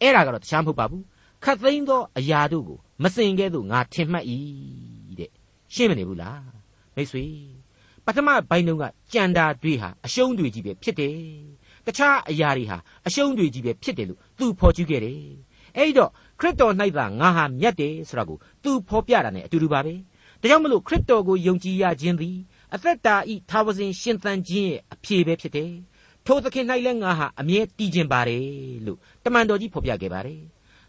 [0.00, 1.04] အဲ့ဒါကတော့တခြားမဟုတ်ပါဘူး
[1.44, 4.24] ခတ်သိမ်းသောအရာတို့ကိုမစင်ကဲသို့ငါထင်မှတ်၏
[5.18, 5.30] တဲ့
[5.74, 6.44] ရှင်းမနေဘူးလား
[6.94, 7.24] မိတ်ဆွေ
[8.04, 11.16] ပထမဘိုင်းတုန်းကကြံတာတွေဟာအရှုံးတွေကြီးပဲဖြစ်တယ်
[11.86, 15.20] တခြားအရာတွေဟာအရှုံးတွေကြီးပဲဖြစ်တယ်လို့သူဖော်ကျူးခဲ့တယ်
[15.76, 19.94] အဲ့တော့ ခရစ်တော်၌သာငါဟာမြတ်တယ်ဆိုတာကိုသူဖော်ပြတာ ਨੇ အတူတူပါပဲ
[20.40, 22.36] ဒါကြောင့်မလို့ခရစ်တော်ကိုယုံကြည်ရခြင်းသည်
[22.74, 25.72] အသက်တာဤသာဝစဉ်ရှင်သန်ခြင်းရဲ့အဖြေပဲဖြစ်တယ်
[26.26, 28.44] ထိုသခင်၌လည်းငါဟာအမြဲတည်ခြင်းပါတယ်
[28.86, 30.42] လို့တမန်တော်ကြီးဖော်ပြခဲ့ပါတယ်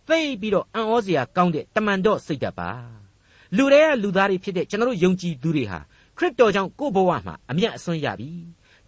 [0.08, 2.70] သိပြီးတော့အံ့ဩစရာကောင်းတဲ့တမန်တော်စိတ်ဓာတ်ပါ
[3.58, 5.80] လူတွေကလူသားတွေဖြစ်တဲ့ကျွန်တော်တို့ယုံကြည်သူတွေဟာ
[6.18, 8.30] ခရစ်တော်ကြောင့်ကိုယ့်ဘဝမှာအမျက်အစွန်းရပြီ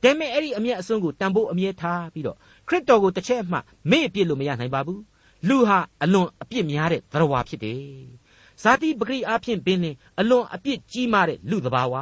[0.03, 2.37] ဒါပေမဲ့အဲ့ဒီအမျက်အစွန်းကိုတန်ဖိုးအမြဲထားပြီးတော့
[2.67, 3.57] ခရစ်တော်ကိုတစ်ချက်မှ
[3.89, 5.01] မေ့အပြစ်လို့မရနိုင်ပါဘူး
[5.47, 7.83] လူဟာအလွန်အပြစ်များတဲ့သရဝါဖြစ်တယ်
[8.61, 11.95] ဇာတိပဂရိအဖြစ်ပင်လင်အလွန်အပြစ်ကြီးမားတဲ့လူတဘာဝ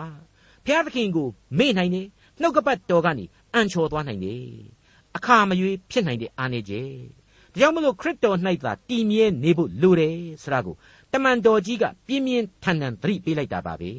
[0.66, 1.28] ဖျားသခင်ကို
[1.58, 2.08] မေ့နိုင်တယ်
[2.42, 4.44] နှုတ်ကပတ်တော်ကနေအံချော်သွားနိုင်တယ်
[5.16, 6.84] အခါမရွေးဖြစ်နိုင်တဲ့အာနေကျဲ
[7.54, 10.76] ဒါကြောင့်မလို့ခရစ်တော်၌သာတည်မြဲနေဖို့လိုတယ်ဆိုတာကို
[11.12, 13.92] တမန်တော်ကြီးကပြင်းပြင်းထန်ထန်သတိပေးလိုက်တာပါပဲ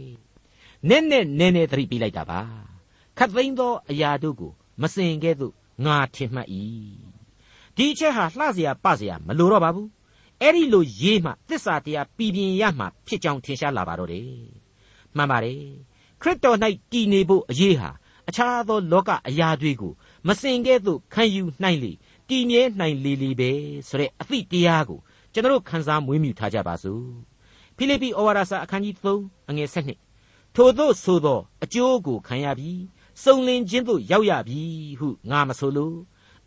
[0.88, 2.40] ။နဲ့နဲ့နဲနဲသတိပေးလိုက်တာပါ။
[3.18, 4.52] ခတ်သိမ်းသောအရာတို့ကို
[4.82, 5.54] မစင်ကဲ့သို့
[5.84, 6.48] ငါထင်မှတ်၏။
[7.77, 9.87] ဒီအချက်ဟာလှเสียပเสียမလိုတော့ပါဘူး။
[10.41, 14.29] အဲ့ဒီလိုရေးမှသစ္စာတရားပြည်ပြင်းရမှဖြစ်ကြောင်းထင်ရှားလာပါတော့တယ်။
[15.15, 15.61] မှန်ပါတယ်။
[16.21, 16.57] ခရစ်တော်၌
[16.91, 17.89] တည်နေဖို့အရေးဟာ
[18.29, 19.93] အခြားသောလောကအရာတွေကို
[20.27, 21.91] မစင်ကဲ့သို့ခံယူနိုင်လေ
[22.29, 23.51] တည်မြဲနိုင်လေလေပဲ
[23.87, 24.99] ဆိုတဲ့အသည့်တရားကို
[25.33, 27.05] ကျွန်တော်ခန်းစားမွေးမြူထားကြပါစို့
[27.77, 29.69] ဖိလိပ္ပိဩဝါဒစာအခန်းကြီး3အငယ်
[30.11, 32.81] 7ထို့သောဆိုသောအကျိုးကိုခံရပြီး
[33.23, 34.61] စုံလင်ခြင်းသို့ရောက်ရပြီ
[34.99, 35.93] ဟုငါမဆိုလို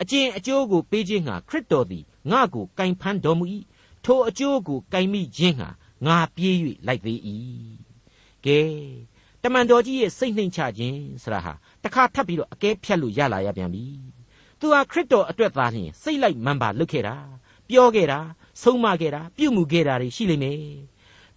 [0.01, 3.45] အကျင့်အကျိုးကိုပေးခြင်းဟာခရစ်တော်သည်ငါကိုကင်ဖန်တော်မူ၏
[4.05, 5.69] ထိုအကျိုးကိုကင်မိခြင်းဟာ
[6.05, 6.55] ငါပြေး၍
[6.87, 7.19] လိုက်သေး၏
[8.45, 8.59] ကဲ
[9.41, 11.53] တမန်တော်ကြီးရဲ့စိတ်နှိမ်ချခြင်းဆရာဟာ
[11.83, 13.85] တခါထပ်ပြီးတော့အကဲဖြတ်လို့ရလာရပြန်ပြီ
[14.59, 17.15] သူဟာခရစ်တော်အတွက်သာလျှင်စိတ်လိုက်မှန်ပါလုပ်ခဲ့တာ
[17.69, 18.19] ပြောခဲ့တာ
[18.61, 20.59] ဆုံးမခဲ့တာပြုမှုခဲ့တာတွေရှိလိမ့်မယ်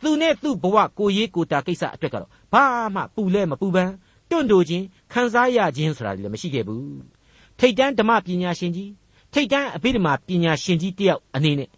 [0.02, 3.92] သူနဲ့သူ့ဘဝကိုရေးကိုတာကိစ္စအတွက်ကတော့ဘာမှပူလဲမပူပန်း
[4.30, 7.13] တွန့်တိုခြင်းခံစားရခြင်းဆိုတာလည်းမရှိခဲ့ဘူး
[7.58, 8.90] ထိတ်တန်းဓမ္မပညာရှင်ကြီး
[9.32, 11.68] ထိတ်တန်းအဘိဓမ္မာပညာရှင်ကြီးတယောက်အနေနဲ့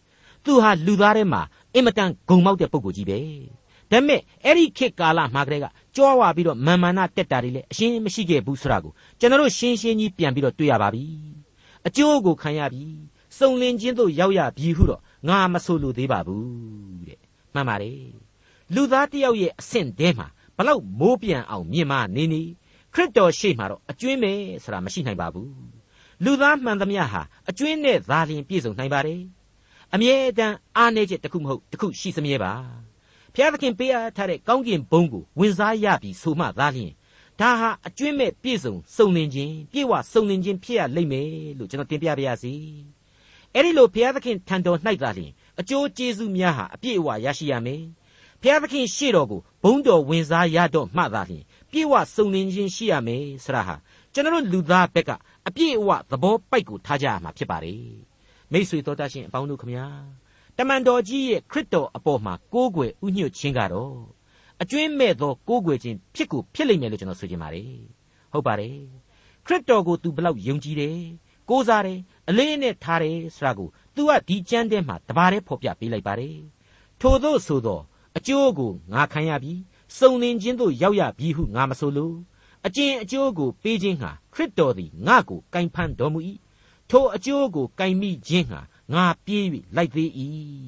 [0.44, 1.42] သူဟာလူသားထဲမှာ
[1.74, 3.18] အင်မတန်ဂုံမောက်တဲ့ပုဂ္ဂိုလ်ကြီးပဲ
[3.90, 5.66] ဒါပေမဲ့အဲ့ဒီခေတ်ကာလမှာကလေးက
[5.96, 11.04] ကြွားဝါပြီးတော့မာမာနတက်တာတွေလည်းအရှင်းမရှိခဲ့ဘူးဆိုတာကိုကျွန်တော်တို့ရှင်းရှင်းကြီးပြန်ပြီးတော့တွေ့ရပါပြီ
[11.86, 12.82] အကျိုးကိုခံရပြီ
[13.38, 16.44] စုံလင်ခြင်းသို့ရောက်ရပြီဟုတော့ငါမဆိုလိုသေးပါဘူး
[17.08, 17.18] တဲ့
[17.54, 18.00] မှန်ပါတယ်
[18.74, 22.42] လူသားတယောက်ရဲ့အဆင့်တဲမှာဘလောက်မိုးပြန်အောင်မြင်မနေနေ
[22.96, 25.50] ခရစ်တော်ရှေ့မှာတော့အကျွင်းပဲဆိုတာမရှိနိုင်ပါဘူး
[26.24, 29.20] လူသားမှန်သမျှဟာအကျွင်းနဲ့သာလျှင်ပြည့်စုံနိုင်ပါတယ်
[29.94, 32.52] အမြဲတမ်းအားနည်းချက်တစ်ခုမဟုတ်တစ်ခုရှိစမြဲပါ
[33.34, 36.92] ဘုရားသခင်ပေးအပ်ထားတဲ့ကောင်းကင်ဘုံကိုဝင်စားရပြီဆိုမှသာလျှင်
[37.40, 42.54] ဒါဟာအကျွင့်မဲ့ပြည့်စုံစုံလင်ခြင်းပြည့်ဝစုံလင်ခြင်းဖြစ်ရလိမ့်မယ်လို့ကျွန်တော်တင်ပြပါရစေ
[43.54, 47.82] အဲ့ဒီလိုဘုရားသခင်ထံတော်၌သာလျှင်အကျိုးကျေးဇူးများဟာအပြည့်အဝရရှိရမယ်
[48.42, 53.74] ဘုရားသခင်ရှေ့တော်ကိုဘုန်းတော်ဝင်စားရတော့မှသာလျှင် ပြည့်ဝစုံလင်ခြင်းရှိရမယ်ဆရာဟာ
[54.12, 55.10] ကျွန်တော်လူသားဘက်က
[55.46, 57.84] အပြည့်အဝသဘောပိုက်ကိုထားကြရမှာဖြစ်ပါတယ်
[58.52, 59.86] မိတ်ဆွေတော်တတ်ရှင်အပေါင်းတို့ခမညာ
[60.56, 63.96] တမန်တော်ကြီးရဲ့ခရစ်တော်အပေါ်မှာကိုးကွယ်ဥညွတ်ခြင်းကတော့
[64.62, 67.70] အကျွင်းမဲ့သောကိုးကွယ်ခြင်းဖြစ်ကိုဖြစ်လိမ့်မယ်လို့ကျွန်တော်ဆိုချင်ပါတယ်
[68.32, 68.76] ဟုတ်ပါတယ်
[69.46, 70.98] ခရစ်တော်ကိုသူဘလောက်ယုံကြည်တယ်
[71.50, 71.98] ကိုးစားတယ်
[72.28, 76.36] အလေးနဲ့ထားတယ်ဆိုတာကိုသူကဒီကျမ်းထဲမှာတပါးတည်းဖော်ပြပေးလိုက်ပါတယ်
[77.00, 77.80] ထို့သောဆိုသော
[78.16, 79.52] အကျိုးကိုငါခံရပြီ
[79.98, 82.12] စုံလင်ခြင်းသို့ရောက်ရပြီဟုငါမဆိုလို
[82.66, 86.20] အကျင့်အကျိုးကိုပေးခြင်းဟာခရစ်တော်သည်ငါကိုကင်ဖန်တော်မူ၏
[86.90, 88.60] ထိုအကျိုးကိုကင်မိခြင်းဟာ
[88.94, 89.44] ငါပြေး၍
[89.76, 90.10] လိုက်သေး၏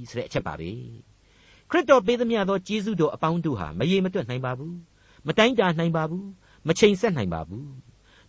[0.09, 0.71] ဆိုတဲ့အချက်ပါပဲ
[1.71, 4.77] ခရစ်တော်ပေးသမျှသောကျေးဇူးတော်အပေါင်းတို့ဟာမရေမတွက်နိုင်ပါဘူး
[5.27, 6.29] မတိုင်းတာနိုင်ပါဘူး
[6.67, 7.69] မချိန်ဆက်နိုင်ပါဘူး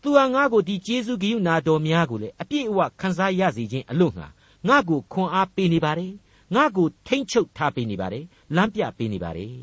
[0.02, 4.28] သူဟာငါ့ကိုဒီကျေးဇူးဂိယုနာတော်များကိုလည်းအပြည့်အဝခံစားရစေခြင်းအလို့ငါ
[4.68, 6.14] ငါ့ကိုခွန်အားပေးနေပါတယ်
[6.56, 8.26] ငါ့ကိုထိမ့်ချုပ်ထားပေးနေပါတယ်
[8.56, 9.54] လမ်းပြပေးနေပါတယ်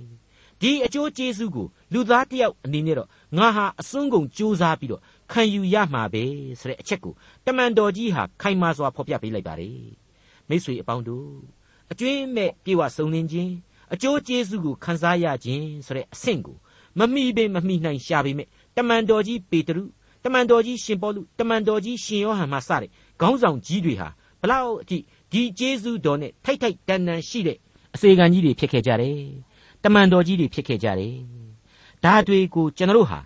[0.62, 6.24] ဒီအကျိုးကျေးဇူးကိုလူသားတယောက်အနေနဲ့တော့ငါဟာအစွန်းကုန်ကြိုးစားပြီးတော့ခံယူရမှာပဲ
[6.60, 7.14] ဆိုတဲ့အချက်ကို
[7.46, 9.78] တမန်တော်ကြီးဟာခိုင်မာစွာဖော်ပြပေးလိုက်ပါတယ်
[10.48, 11.28] မိတ်ဆွေအပေါင်းတို့
[11.92, 13.52] အကျွင်းမဲ့ပြေဝစုံလင်ခြင်း
[13.94, 16.56] အကျိုးကျေးဇူးကိုခံစားရခြင်းဆိုတဲ့အဆင့်ကို
[16.98, 19.84] မမိပင်မမိနိုင်ရှာပေမဲ့တမန်တော်ကြီးပေတရု
[20.24, 22.90] တမန်တော်ကြီးရှင်ပေါလုတမန်တော်ကြီးရှင်ယောဟန်မှစတဲ့
[23.20, 24.08] ခေါင်းဆောင်ကြီးတွေဟာ
[24.40, 24.98] ဘလောက်အထိ
[25.32, 27.58] ဒီကျေးဇူးတော်နဲ့ထိုက်ထိုက်တန်တန်ရှိတဲ့
[27.94, 29.20] အစေခံကြီးတွေဖြစ်ခဲ့ကြတယ်
[29.86, 31.16] တမန်တော်ကြီးတွေဖြစ်ခဲ့ကြတယ်
[32.04, 33.20] ဒါတွေကိုကျွန်တော်တို့ဟာ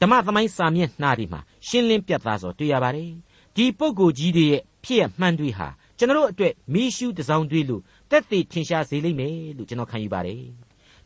[0.00, 3.10] ဓမ္မသမိုင်းစာမျက်နှာတွေမှာရှင်းလင်းပြသဆိုတွေ့ရပါတယ်
[3.56, 10.42] ဒီပုဂ္ဂိုလ်ကြီးတွေရဲ့ဖြစ်ရမှန်းတွေဟာကျွန်တော်တို့အတွက်မီးရှူးတစောင်းတွေးလို့တက်သေးထင်ရှားစေလိမ့်မယ်လို့ကျွန်တော်ခံယူပါတယ်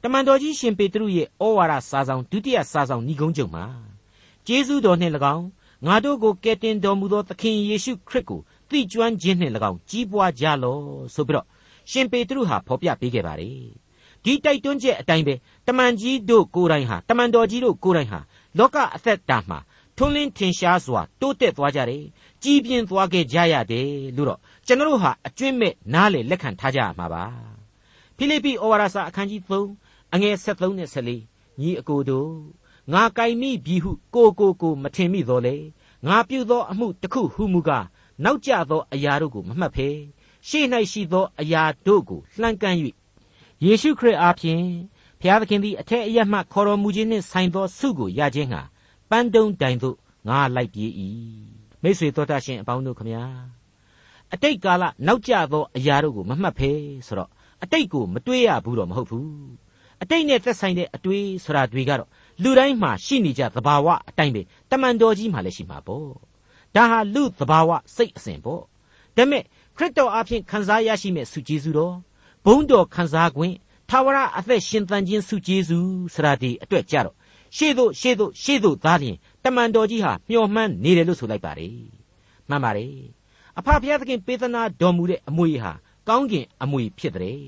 [0.03, 3.65] တမန်တော်ကြီးရှင်ပေတရုရဲ့ဩဝါဒစာဆောင်ဒုတိယစာဆောင်ဏိဂုံးချုပ်မှာ
[4.47, 5.47] ကျေးဇူးတော်နှင့်၎င်း
[5.87, 10.83] ငါတို့ကိုကယ်တင်တော်မူသောသခင်ယေရှုခရစ်ကိုသိကျွမ်းခြင်းနှင့်၎င်းကြီးပွားကြလော့
[11.15, 11.47] ဆိုပြီးတော့
[11.91, 13.57] ရှင်ပေတရုဟာဖော်ပြပေးခဲ့ပါတယ်
[14.25, 15.35] ဒီတိုက်တွန်းချက်အတိုင်းပဲ
[15.67, 18.21] တမန်ကြီးတို့ကိုယ်တိုင်ဟာတမန်တော်ကြီးတို့ကိုယ်တိုင်ဟာ
[18.59, 19.59] လောကအသက်တာမှာ
[19.97, 22.05] ထွန်းလင်းထင်ရှားစွာတိုးတက်သွားကြတယ်
[22.43, 27.25] ကြီးပြင်းသွားခဲ့ကြရတယ်လို့တော့ကျွန်တော်ဟာအကျွင့်မဲ့နားလေလက်ခံထားကြရမှာပါ
[28.17, 29.41] ဖိလိပ္ပိဩဝါဒစာအခန်းကြီး
[29.77, 32.33] 3အငယ်73နဲ့74ညီအကိုတို့
[32.93, 35.57] ငါကြိုင်မိပြီဟုကိုကိုကိုမထင်မိတော့လေ
[36.07, 37.87] ငါပြုသောအမှုတစ်ခုဟုမူကား
[38.25, 39.89] နောက်ကျသောအရာတို့ကိုမမှတ်ဖဲ
[40.49, 42.79] ရှေ့၌ရှိသောအရာတို့ကိုလှမ်းကမ်း၍
[43.65, 44.65] ယေရှုခရစ်အားဖြင့်
[45.21, 48.63] ဘုရားသခင်သည်အထက်အရမှခေါ်တော်မူခြင်းနှင့်ဆိုင်သောဆုကိုရခြင်းဟာ
[49.11, 49.97] ပန်းတုံးတိုင်သို့
[50.29, 50.91] ငါလိုက်ပြေး၏
[51.83, 53.25] မိတ်ဆွေတော်တတ်ရှင်အပေါင်းတို့ခမညာ
[54.33, 56.71] အတိတ်ကာလနောက်ကျသောအရာတို့ကိုမမှတ်ဖဲ
[57.07, 57.31] ဆိုတော့
[57.63, 59.31] အတိတ်ကိုမတွေးရဘူးတော့မဟုတ်ဘူး
[60.03, 62.09] အတိတ်နဲ့သက်ဆိုင်တဲ့အတွေးဆိုတာတွေကတော့
[62.43, 66.09] လူတိုင်းမှာရှိနေကြသဘာဝအတိုင်းပဲတမန်တော်ကြီးမှလည်းရှိမှာပေါ့
[66.75, 68.63] ဒါဟာလူသဘာဝစိတ်အစဉ်ပေါ့
[69.17, 69.45] ဒါမဲ့ခ
[69.77, 71.95] ခရစ်တော်အဖင်ခံစားရရှိမဲ့ဆုကျေးဇူးတော်
[72.45, 73.39] ဘုန်းတော်ခံစား권
[73.89, 77.15] ထာဝရအသက်ရှင်သန်ခြင်းဆုကျေးဇူးစရာဒီအတွက်ကြတော့
[77.57, 81.75] ရှေ့သို့ရှေ့သို့ရှေ့သို့သားလျင်တမန်တော်ကြီးဟာမျှော်မှန်းနေတယ်လို့ဆိုလိုက်ပါတယ်
[82.49, 82.95] မှန်ပါတယ်
[83.59, 85.73] အဖဖျားသခင်ပေးသနာတော်မူတဲ့အမွေဟာ
[86.09, 87.39] ကောင်းကင်အမွေဖြစ်တဲ့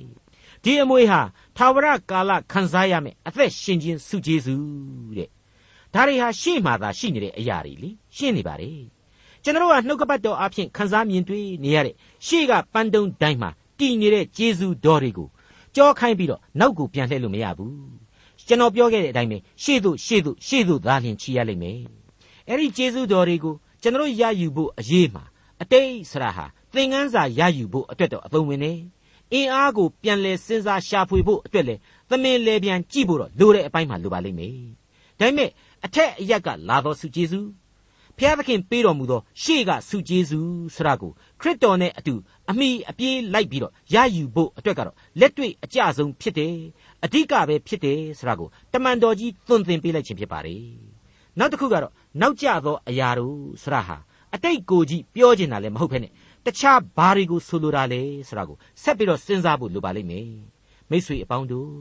[0.62, 1.20] ဒီအမွေဟာ
[1.56, 5.28] ထာဝရကာလခံစားရမယ်အသက်ရှင်ခြင်းဆုကျေးဇူးတဲ့
[5.94, 8.78] ဒါတွေဟာရှေ့မှာသာရှိနေတဲ့အရာတွေလေရှင်းနေပါတယ်
[9.42, 11.94] ကျွန်တော်ကနှုတ်ကပတ်တော်အဖြစ်ခံစားမြင်တွေ့နေရတဲ့
[12.26, 13.50] ရှေ့ကပန်းတုံးတိုင်းမှာ
[13.82, 15.28] တည်နေတဲ့ကျေးဇူးတော်တွေကို
[15.76, 17.74] ကြောခိုင်းပြီးတော့နောက်ကိုပြန်လှည့်လို့မရဘူး
[18.46, 21.78] ကျွန်တော်ပြောခဲ့တဲ့အတိုင်းပဲရှေ့သို့ရှေ့သို့ရှေ့သို့သာလျင်ချီရလိမ့်မယ်
[22.48, 25.24] အဲ့ဒီကျေးဇူးတော်တွေကိုကျွန်တော်ရယူဖို့အရေးမှာ
[25.62, 28.72] အတိတ်ဆရာဟာသင်ငန်းစာရယူဖို့အတွက်တော့အသုံးဝင်နေ
[29.32, 31.74] အင်အားကိုပြန်လဲစဉ်းစားရှာဖွေဖို့အတွက်လဲ
[32.10, 34.56] သမင်လဲပြန်ကြည့်ဖို့တော့လိုတဲ့အပိုင်းမှာလိုပါလိမ့်မယ်
[35.18, 35.50] ဒါပေမဲ့
[35.84, 37.48] အထက်အရက်ကလာသောဆုကျေးဇူး
[38.18, 42.14] ဖျားသခင်ပေးတော်မူသောရှေ့ကဆုကျေးဇူးဆရာကိုခရစ်တော်နဲ့အတူ
[42.50, 46.54] အမိအပြေးလိုက်ပြီးတော့ရယူဖို့အတွက်ကတော့လက်တွေ့အကျဆုံးဖြစ်တယ်
[47.04, 50.64] အဓိကပဲဖြစ်တယ်ဆရာကိုတမန်တော်ကြီးသွန်သင်ပေးလိုက်ခြင်းဖြစ်ပါတယ်
[51.38, 53.96] နောက်တစ်ခုကတော့နောက်ကျသောအရာတို့ဆရာဟာ
[54.34, 56.08] အတိတ်ကိုကြီးပြောချင်တာလည်းမဟုတ်ဖ ೇನೆ
[56.46, 60.28] တခြားဘာတွေကိုဆိုလိုတာလဲဆိုတာကိုဆက်ပြီးတော့စဉ်းစားဖို့လိုပါလိမ့်မယ်
[60.90, 61.72] မိษွေအပေါင်းတို့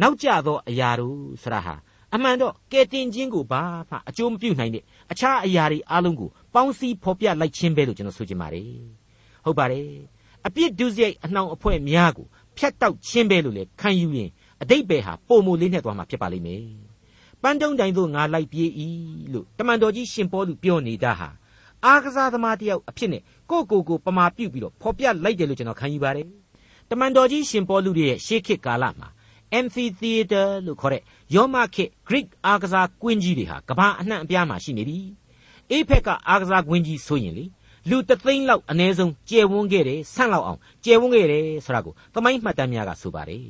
[0.00, 1.74] နောက်ကျသောအရာတို့ဆရာဟာ
[2.14, 8.66] အမှန်တော့ကဲတင်ခြင်းကိုဘာမှအကျိုးမပြုနိုင်တဲ့ အခြားအရာတွေအလုံးကိုပေါင်းစည်းဖော်ပြလိုက်ခြင်းပဲလို့ကျွန်တော်ဆိုချင်ပါတယ်
[9.44, 9.86] ဟုတ်ပါတယ်
[10.46, 12.26] အပြစ်ဒုစရိုက်အနှောင်အဖွဲ့များကို
[12.58, 14.30] ဖျက်တောက်ခြင်းပဲလို့လေခံယူရင်
[14.62, 16.64] အတိတ်ပဲဟာပုံမလေးနဲ့သွားမှာဖြစ်ပါလိမ့်မယ်
[17.42, 18.68] ပန်းတုံးတိုင်သို့ငါလိုက်ပြေး၏
[19.32, 21.28] လို့တမန်တော်ကြီးရှင်ပေါလုပြောနေတာဟာ
[21.84, 26.26] အားကစားသမားတယောက်အဖြစ်နဲ့ကိုကိုကိုပမာပြုတ်ပြီးတော့ဖော်ပြလိုက်တယ်လို့ကျွန်တော်ခံယူပါတယ်
[26.90, 29.08] တမန်တော်ကြီးရှင်ပေါလုရဲ့ရှေးခေတ်ကာလမှာ
[29.56, 31.02] amphitheater လို့ခေါ်တဲ့
[31.34, 34.98] ယောမခေတ် Greek အားကစားကွင်းကြီးတွေဟာကမ္ဘာအနှံ့အပြားမှာရှိနေပြီ
[35.70, 37.44] အေးဖက်ကအားကစားကွင်းကြီးဆိုရင်လေ
[37.90, 43.46] လူတသိန်းလောက်အ ਨੇ ဆုံးကျယ်ဝန်းခဲ့တယ်ဆန့်လောက်အောင်ကျယ်ဝန်းခဲ့တယ်ဆိုတာကိုသမိုင်းမှတ်တမ်းများကဆိုပါတယ်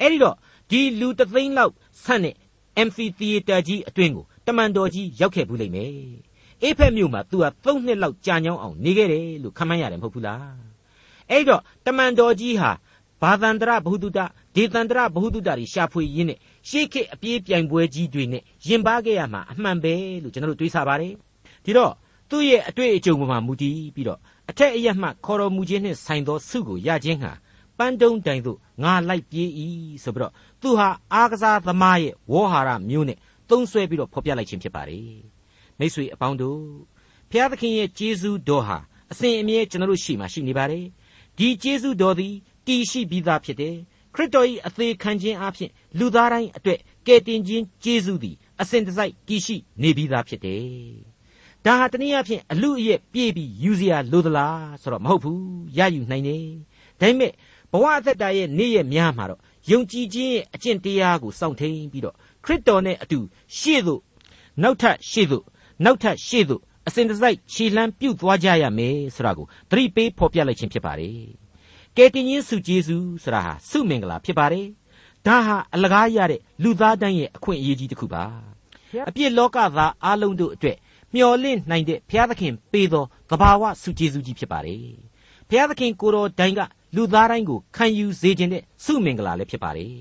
[0.00, 0.36] အဲ့ဒီတော့
[0.70, 1.72] ဒီလူတသိန်းလောက်
[2.04, 2.34] ဆန့်တဲ့
[2.82, 5.92] amphitheater ကြီးအတွင်းကိုတမန်တော်ကြီးရောက်ခဲ့ဘူးလိမ့်မယ်
[6.62, 10.54] အေးဖက်မြို့မှာသူဟာ၃နှစ်လောက်ကြာညောင်းအောင်နေခဲ့တယ်လို့ခန့်မှန်းရတယ်မဟုတ်ဘူးလား
[11.30, 12.70] အဲ့တော့တမန်တော်ကြီးဟာ
[13.22, 14.18] ဘာသန္တရဘ ഹു တုတ
[14.54, 21.12] ဒေသန္တရဘ ഹു တုတတွေရှာဖွေရင်းနဲ့ရှေးခေတ်အပြေးပြိုင်ပွဲကြီးတွေနဲ့ရင်ပါခဲ့ရမှာအမှန်ပဲလို့ကျွန်တော်တို့တွေးဆပါတယ်
[21.64, 21.92] ဒီတော့
[22.30, 24.18] သူ့ရဲ့အတွေ့အကြုံပေါ်မှာမူတည်ပြီးတော့
[24.50, 27.32] အထက်အရမှခေါ်တော်မူခြင်းနဲ့ဆိုင်သောဆုကိုရခြင်းဟာ
[27.78, 29.48] ပန်းတုံးတိုင်သို့ငါလိုက်ပြေး၏
[30.02, 30.32] ဆိုပြီးတော့
[30.62, 33.18] သူဟာအားကစားသမားရဲ့ဝေါ်ဟာရမျိုးနဲ့
[33.50, 35.20] သုံးဆွဲပြီးတော့ဖော်ပြလိုက်ခြင်းဖြစ်ပါတယ်
[35.78, 36.62] မိတ်ဆွေအပေါင်းတို့
[37.30, 38.78] ဖျားသခင်ရဲ့ကျေးဇူးတော်ဟာ
[39.12, 40.84] အစဉ်အမြဲကျွန်တော်တို့ရှိမှရှိနေပါတယ်
[41.38, 42.34] ဒီကျေးဇူးတော်သည်
[42.66, 43.76] တည်ရှိပြီးသားဖြစ်တယ်
[44.14, 51.10] ခရစ်တော်၏အသေးခံခြင်းအပြင်လူသားတိုင်းအတွက်ကယ်တင်ခြင်းကျေးဇူးသည်အစဉ်တစိုက်တည်ရှိနေပြီးသားဖြစ်တယ်
[51.64, 55.42] ဒါဟာတနည်းအားဖြင့်အလူအရက်ပြေးပြီးယူစရာလိုသလားဆိုတော့မဟုတ်ဘူး
[55.78, 56.44] ရယူနိုင်တယ်
[57.00, 57.32] ဒါပေမဲ့
[57.72, 63.18] ဘဝအသက်တာရဲ့နေ့ရက်များမှာတော့ယုံကြည်ခြင်းရဲ့အကျင့်တရားကိုစောင့်ထိန်ပြီးတော့ခရစ်တော်နဲ့အတူ
[63.58, 64.00] ရှေ့သို့
[64.62, 65.44] နောက်ထပ်ရှေ့သို့
[65.84, 71.39] နောက်ထပ်ရှေ့သို့အစဉ်တစိုက်ခြေလှမ်းပြုတ်သွားကြရမယ်ဆိုတာကိုသတိပေးဖော်ပြလိုက်ခြင်းဖြစ်ပါတယ်
[71.96, 74.66] ကယ်တင်ရှင်စုဂျေစုဆိုတာဟာစုမင်္ဂလာဖြစ်ပါတယ်
[75.26, 78.24] ဒါဟာအလကားရတဲ့လူသားတိုင်းရဲ့အခွင့်အရေးကြီးတစ်ခုပါ
[79.08, 80.76] အပြစ်လောကသားအလုံးတို့အတွက်
[81.14, 84.84] မျော်လင့်နိုင်တဲ့ဘုရားသခင်ပေးသောသဘာဝစုဂျေစုကြီးဖြစ်ပါတယ်
[85.48, 86.60] ဘုရားသခင်ကိုတော်တိုင်က
[86.96, 89.94] လူသားတိုင်းကိုခံယူစေခြင်းတဲ့စုမင်္ဂလာလည်းဖြစ်ပါတယ်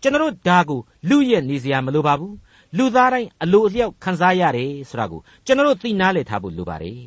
[0.00, 2.34] ကျွန်တော်ဒါကိုလူရဲ့နေစရာမလိုပါဘူး
[2.76, 6.98] လူသားတိုင်းအလိုအလျောက်ခံစားရတယ်ဆိုတာကိုကျွန်တော်တို့သိနာလေထားဖို့လိုပါတယ်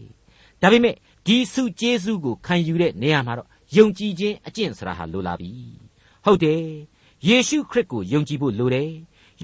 [0.61, 5.51] ဒါပေမဲ့ဒီစုကျေးဇူးကိုခံယူတဲ့နေရာမှာတော့ ယုံကြည်ခြင်းအကျင့်ဆိုတာဟာလိုလာပြီ
[6.25, 6.63] ဟုတ်တယ်
[7.27, 8.91] ယေရှုခရစ်ကိုယုံကြည်ဖို့လိုတယ်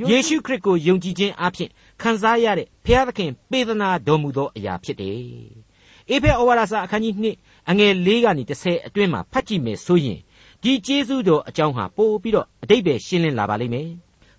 [0.09, 1.69] ယေရှုခရစ်ကိုယုံကြည်ခြင်းအပြင်
[2.01, 5.17] ခံစားရတဲ့ဘုရားသခင်ပေးသနာတော်မူသောအရာဖြစ်တယ်
[6.09, 10.19] အေဖဲဩဝါဒစာအခန်းကြီး2အငယ်၄ကနေ30အတွင်းမှာဖတ်ကြည့်မယ်ဆိုရင်
[10.63, 13.89] ဒီကျေးဇူးတော်အကြောင်းဟာပို့ပြီးတော့အတိတ်ပဲရှင်းလင်းလာပါလိမ့်မယ်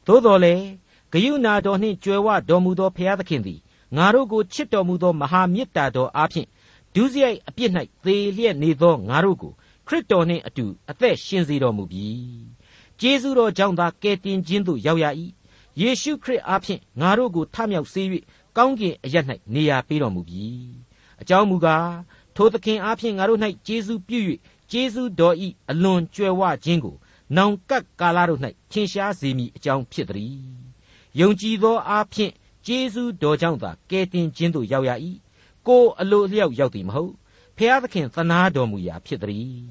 [0.07, 0.65] သို့တော်လည်း
[1.13, 3.61] ဂယုဏတော်နှင့်ကြွယ်ဝတော်မူသောဘုရားသခင်သည်
[3.97, 6.49] ငါတို့ကိုချစ်တော်မူသောမဟာမေတ္တာတော်အားဖြင့်
[6.95, 7.71] ဒုစရိုက်အပြစ်၌
[8.05, 9.55] သေလျက်နေသောငါတို့ကိုခ
[9.93, 12.09] ရစ်တော်နှင့်အတူအသက်ရှင်စေတော်မူပြီ။
[13.01, 15.07] ကျေးဇူးတော်ကြောင့်သာကယ်တင်ခြင်းသို့ရောက်ရ၏။
[15.81, 18.03] ယေရှုခရစ်အားဖြင့်ငါတို့ကိုထမြောက်စေ၍
[18.57, 19.17] ကောင်းကင်အရ၌
[19.55, 20.47] နေရာပေးတော်မူပြီ။
[21.21, 21.89] အကြောင်းမူကား
[22.37, 24.19] ထိုသခင်အားဖြင့်ငါတို့၌ကျေးဇူးပြု၍
[24.71, 25.37] ကျေးဇူးတော်၏
[25.71, 26.97] အလွန်ကြွယ်ဝခြင်းကို
[27.37, 30.37] နောင်ကပ်ကာလတို့၌ထင်ရှားစေမည်အကြောင်းဖြစ်သည်။
[31.21, 32.33] ယုံကြည်သောအားဖြင့်
[32.67, 34.91] ကျေးဇူးတော်ကြောင့်သာကယ်တင်ခြင်းသို့ရောက်ရ၏။
[35.67, 37.13] ကိုယ်အလိုလျောက်ရောက်သည်မဟုတ်
[37.58, 39.62] ဖျားသခင်သနာတော်မူရာဖြစ်သည်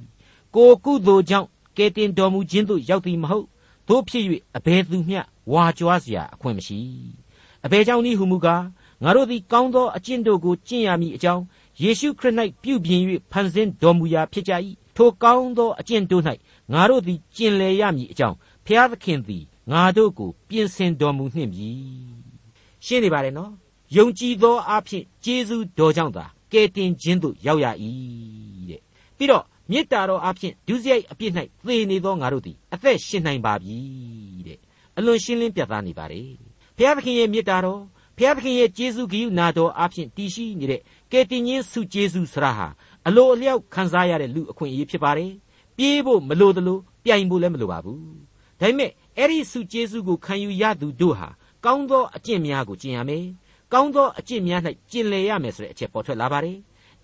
[0.55, 3.47] ကိုကုသိုလ်ကြောင့်ကယ်တင်တော်မူခြင်းသို့ရောက်သည်မဟုတ်
[3.89, 4.25] တို့ဖြစ်၍
[4.57, 5.21] အဘယ်သူမျှ
[5.53, 6.79] ဝါကြွားเสียအခွင့်မရှိ
[7.65, 8.65] အဘယ်ကြောင့်နည်းဟုမူကား
[9.03, 11.43] ငါတို့သည်ကောင်းသောအကျင့်တို့ကိုကျင့်ရမည်အကြောင်း
[11.83, 13.01] ယ ယေရှုခရစ်၌ပြုပြင်၍
[13.33, 14.53] ဖန်ဆင်းတော်မူရာဖြစ်ကြ၏
[14.97, 16.23] ထိုကောင်းသောအကျင့်တို့၌
[16.73, 21.69] ငါတို့သည်ကျင်လည်ရမည်အကြောင်းဖျားသခင်သည်ငါတို့ကိုပြင်ဆင်တော်မူနှင့်ပြီ
[22.85, 23.53] ရှင်းနေပါတယ်နော်
[23.97, 27.66] ယုံကြည်သောအဖြစ်ကျေးဇူးတော်ကြောင့်သာ ကယ်တင်ခြင်းသို့ရောက်ရ၏
[28.70, 28.82] တဲ့
[29.18, 31.32] ပြီးတော့မေတ္တာတော်အဖြစ်ဒုစရိုက်အပြစ်၌
[31.66, 33.78] သေနေသောငါတို့သည်အသက်ရှင်နိုင်ပါပြီ
[34.48, 34.60] တဲ့
[34.98, 36.30] အလွန်ရှင်းလင်းပြသနေပါတယ်
[36.78, 37.82] ဘုရားသခင်ရဲ့မေတ္တာတော်
[38.18, 42.68] ဘုရားသခင်ရဲ့ကျေးဇူးဂရုနာတော်အဖြစ်တည်ရှိနေတဲ့ကယ်တင်ခြင်းဆုကျေးဇူးဆရာဟာ
[43.08, 45.32] အလိုအလျောက်ခံစားရတဲ့လူအခွင့်အရေးဖြစ်ပါတယ်
[45.78, 48.00] ပြေးဖို့မလိုသလိုပြိုင်ဖို့လည်းမလိုပါဘူး
[48.60, 51.30] ဒါပေမဲ့အဲ့ဒီဆုကျေးဇူးကိုခံယူရသူတို့ဟာ
[51.66, 53.26] ကောင်းသောအကျင့်များကိုကျင့်ရမယ်
[53.74, 56.58] ကောင်းသောအကျင့်များ၌ကျင့်လည်ရမယ်ဆိုတဲ့အချက်ပေါ်ထွက်လာပါတယ်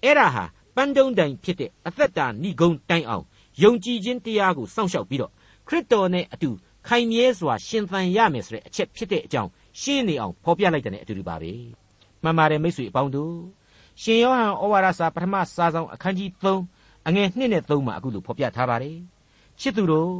[0.04, 0.44] အဲ့ဒါဟာ
[0.76, 3.24] ပန်းတုံးတိုင်ဖြစ်တဲ့အသက်တာဏိဂုံတိုင်အောင်
[3.64, 5.32] ယုံကြည်ခြင်းတရားကိုစောင့်ရှောက်ပြီးတော့
[5.68, 6.50] ခရစ်တော်နဲ့အတူ
[6.88, 9.50] ခိုင်မြဲစွာရှင်သန်ရမယ်ဆိုတဲ့အချက်ဖြစ်တဲ့အကြောင်း
[9.82, 11.52] ရှင်းနေအောင်ဖော်ပြလိုက်တဲ့အတူတူပါပဲ
[12.24, 13.36] မှန်ပါတယ်မိတ်ဆွေအပေါင်းတို့
[14.02, 18.98] ရှင်ယောဟန်ဩဝါဒစာပထမစာဆောင်အခန်းကြီး3အငယ်1နဲ့3မှာအခုလိုဖော်ပြထားပါတယ်
[19.60, 20.12] ချစ်သူတို့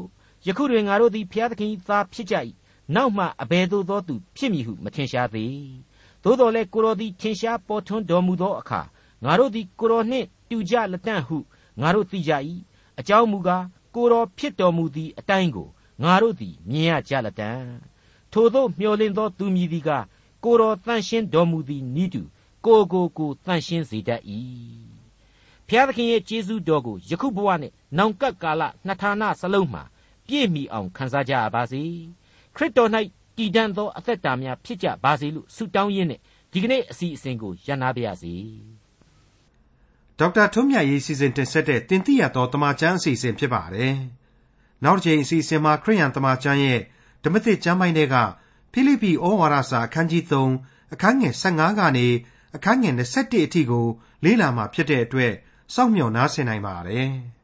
[0.48, 2.36] ယခုတွင်ငါတို့သည်ဖျားသခင်၏သားဖြစ်ကြ၏
[2.96, 5.87] နောက်မှအဘယ်သို့သောသူဖြစ်မည်ဟုမထင်ရှားသေး
[6.28, 8.82] သို့တော်လည်းကိုတော်သည်ထင်ရှားပေါ်ထွန်းတော်မူသောအခါ
[9.24, 11.38] ငါတို့သည်ကိုတော်နှင့်တူကြလက်တန့်ဟု
[11.82, 12.32] ငါတို့သိကြ၏
[13.00, 13.64] အကြောင်းမူကား
[13.96, 15.68] ကိုတော်ဖြစ်တော်မူသည့်အတိုင်းကို
[16.04, 17.64] ငါတို့သည်မြင်ရကြလက်တန့်
[18.32, 19.90] ထို့သောမျှော်လင့်သောသူမည်သည်က
[20.44, 22.22] ကိုတော်တန်ရှင်းတော်မူသည်နိတု
[22.66, 24.22] ကိုကိုကိုတန်ရှင်းစေတတ်၏
[25.68, 29.84] ဖျားသခင်ရဲ့ကျေးဇူးတော်ကိုယခုဘဝနဲ့နောင်ကပ်ကာလနှစ်ဌာနစလုံးမှာ
[30.28, 31.84] ပြည့်မီအောင်ခံစားကြရပါစေ
[32.56, 32.92] ခရစ်တော်၌
[33.38, 36.20] တည်တံ့သောအသက်တာများဖြစ်ကြပါစေလို့ဆုတောင်းရင်းနဲ့
[36.52, 38.34] ဒီကနေ့အစီအစဉ်ကိုရန်နာပါရစေ
[40.20, 43.94] ဒေါက်တာထွန်းမြတ်ရေးစီစဉ်တင်ဆက်တဲ့တင်ပြရသောတမချန်းအစီအစဉ်ဖြစ်ပါတယ်
[44.84, 46.80] နောက်တစ်ချိန်အစီအစဉ်မှာခရိယန်တမချန်းရဲ့
[47.24, 48.16] ဓမ္မသစ်ကျမ်းပိုင်းတွေက
[48.72, 52.08] ဖိလိပ္ပိဩဝါဒစာအခန်းကြီး3အခန်းငယ်15ကနေ
[52.56, 53.86] အခန်းငယ်21အထိကို
[54.24, 55.34] လေ့လာမှာဖြစ်တဲ့အတွက်
[55.74, 57.10] စောင့်မျှော်နားဆင်နိုင်ပါတယ်။